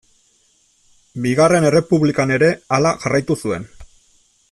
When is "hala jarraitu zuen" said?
2.79-3.73